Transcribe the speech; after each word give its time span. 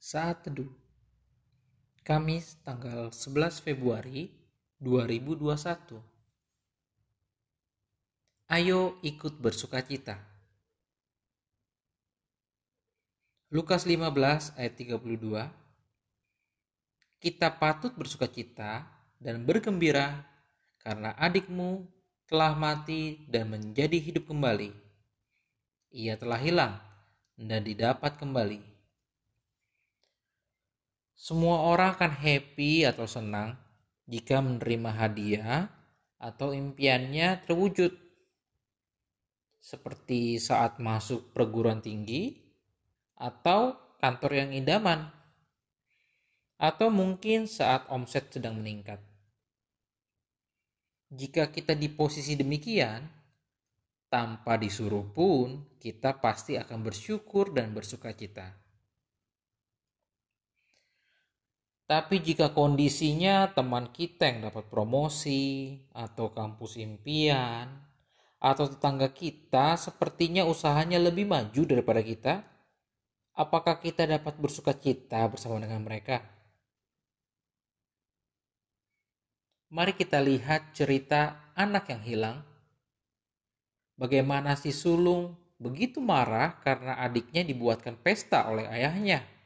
Saat 0.00 0.48
Teduh 0.48 0.72
Kamis 2.00 2.56
tanggal 2.64 3.12
11 3.12 3.60
Februari 3.60 4.32
2021 4.80 6.00
Ayo 8.48 8.96
ikut 9.04 9.36
bersuka 9.36 9.84
cita. 9.84 10.16
Lukas 13.52 13.84
15 13.84 14.56
ayat 14.56 14.72
32 14.72 14.96
Kita 17.20 17.60
patut 17.60 17.92
bersuka 17.92 18.24
cita 18.24 18.88
dan 19.20 19.44
bergembira 19.44 20.24
karena 20.80 21.12
adikmu 21.12 21.84
telah 22.24 22.56
mati 22.56 23.20
dan 23.28 23.52
menjadi 23.52 24.00
hidup 24.00 24.32
kembali. 24.32 24.72
Ia 25.92 26.16
telah 26.16 26.40
hilang 26.40 26.80
dan 27.36 27.60
didapat 27.68 28.16
kembali 28.16 28.79
semua 31.20 31.68
orang 31.68 31.92
akan 31.92 32.16
happy 32.16 32.88
atau 32.88 33.04
senang 33.04 33.52
jika 34.08 34.40
menerima 34.40 34.88
hadiah 34.88 35.68
atau 36.16 36.56
impiannya 36.56 37.44
terwujud. 37.44 37.92
Seperti 39.60 40.40
saat 40.40 40.80
masuk 40.80 41.36
perguruan 41.36 41.84
tinggi 41.84 42.40
atau 43.20 43.76
kantor 44.00 44.32
yang 44.32 44.50
idaman. 44.56 45.12
Atau 46.56 46.88
mungkin 46.88 47.44
saat 47.44 47.84
omset 47.92 48.32
sedang 48.32 48.56
meningkat. 48.56 49.00
Jika 51.12 51.52
kita 51.52 51.76
di 51.76 51.92
posisi 51.92 52.32
demikian, 52.32 53.04
tanpa 54.08 54.56
disuruh 54.56 55.04
pun 55.12 55.76
kita 55.76 56.16
pasti 56.16 56.56
akan 56.56 56.80
bersyukur 56.80 57.52
dan 57.52 57.76
bersuka 57.76 58.12
cita. 58.16 58.69
Tapi 61.90 62.22
jika 62.22 62.54
kondisinya 62.54 63.50
teman 63.50 63.90
kita 63.90 64.30
yang 64.30 64.46
dapat 64.46 64.70
promosi 64.70 65.74
atau 65.90 66.30
kampus 66.30 66.78
impian 66.78 67.66
atau 68.38 68.70
tetangga 68.70 69.10
kita 69.10 69.74
sepertinya 69.74 70.46
usahanya 70.46 71.02
lebih 71.02 71.26
maju 71.26 71.66
daripada 71.66 71.98
kita, 71.98 72.46
apakah 73.34 73.82
kita 73.82 74.06
dapat 74.06 74.38
bersuka 74.38 74.70
cita 74.70 75.26
bersama 75.26 75.58
dengan 75.58 75.82
mereka? 75.82 76.22
Mari 79.74 79.98
kita 79.98 80.22
lihat 80.22 80.70
cerita 80.70 81.50
anak 81.58 81.90
yang 81.90 82.02
hilang. 82.06 82.38
Bagaimana 83.98 84.54
si 84.54 84.70
sulung 84.70 85.34
begitu 85.58 85.98
marah 85.98 86.54
karena 86.62 87.02
adiknya 87.02 87.42
dibuatkan 87.42 87.98
pesta 87.98 88.46
oleh 88.46 88.70
ayahnya. 88.70 89.39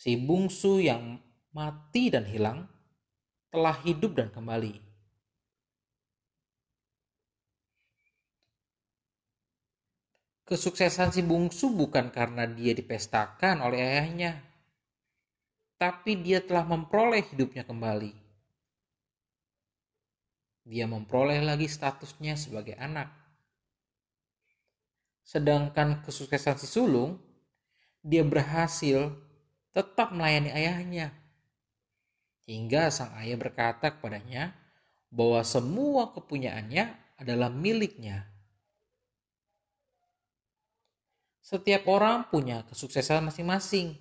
Si 0.00 0.16
bungsu 0.16 0.80
yang 0.80 1.20
mati 1.52 2.08
dan 2.08 2.24
hilang 2.24 2.64
telah 3.52 3.76
hidup 3.84 4.16
dan 4.16 4.32
kembali. 4.32 4.80
Kesuksesan 10.48 11.12
si 11.12 11.20
bungsu 11.20 11.68
bukan 11.76 12.08
karena 12.08 12.48
dia 12.48 12.72
dipestakan 12.72 13.60
oleh 13.60 13.78
ayahnya, 13.84 14.40
tapi 15.76 16.16
dia 16.16 16.40
telah 16.40 16.64
memperoleh 16.64 17.20
hidupnya 17.20 17.68
kembali. 17.68 18.16
Dia 20.64 20.88
memperoleh 20.88 21.44
lagi 21.44 21.68
statusnya 21.68 22.40
sebagai 22.40 22.74
anak. 22.80 23.12
Sedangkan 25.22 26.02
kesuksesan 26.02 26.58
si 26.58 26.66
sulung, 26.66 27.20
dia 28.02 28.26
berhasil 28.26 29.29
tetap 29.70 30.10
melayani 30.10 30.50
ayahnya. 30.50 31.14
Hingga 32.50 32.90
sang 32.90 33.14
ayah 33.22 33.38
berkata 33.38 33.94
kepadanya 33.94 34.54
bahwa 35.10 35.42
semua 35.46 36.10
kepunyaannya 36.10 36.90
adalah 37.18 37.50
miliknya. 37.50 38.26
Setiap 41.42 41.86
orang 41.90 42.30
punya 42.30 42.62
kesuksesan 42.70 43.26
masing-masing. 43.26 43.98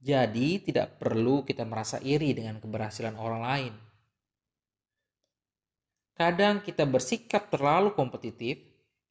Jadi 0.00 0.64
tidak 0.64 0.96
perlu 0.96 1.44
kita 1.44 1.64
merasa 1.68 2.00
iri 2.00 2.32
dengan 2.32 2.56
keberhasilan 2.60 3.16
orang 3.20 3.42
lain. 3.44 3.74
Kadang 6.16 6.60
kita 6.60 6.84
bersikap 6.84 7.48
terlalu 7.48 7.96
kompetitif 7.96 8.60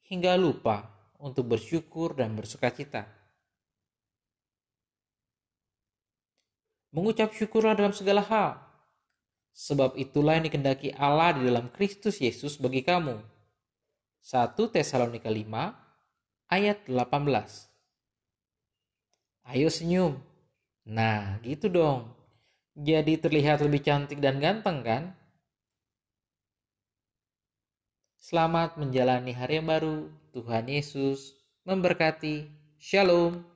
hingga 0.06 0.34
lupa 0.38 0.86
untuk 1.18 1.50
bersyukur 1.54 2.14
dan 2.14 2.34
bersuka 2.34 2.70
cita. 2.70 3.19
Mengucap 6.90 7.30
syukurlah 7.30 7.78
dalam 7.78 7.94
segala 7.94 8.18
hal, 8.26 8.58
sebab 9.54 9.94
itulah 9.94 10.34
yang 10.34 10.50
dikendaki 10.50 10.90
Allah 10.98 11.38
di 11.38 11.46
dalam 11.46 11.70
Kristus 11.70 12.18
Yesus 12.18 12.58
bagi 12.58 12.82
kamu. 12.82 13.22
1 14.20 14.58
Tesalonika 14.74 15.30
5 15.30 16.50
ayat 16.50 16.78
18 16.90 17.70
Ayo 19.50 19.70
senyum. 19.70 20.18
Nah, 20.86 21.38
gitu 21.46 21.70
dong. 21.70 22.10
Jadi 22.74 23.18
terlihat 23.18 23.62
lebih 23.62 23.82
cantik 23.82 24.22
dan 24.22 24.38
ganteng 24.38 24.82
kan? 24.82 25.02
Selamat 28.20 28.78
menjalani 28.78 29.34
hari 29.34 29.58
yang 29.58 29.66
baru. 29.66 30.06
Tuhan 30.30 30.70
Yesus 30.70 31.34
memberkati. 31.66 32.46
Shalom. 32.78 33.49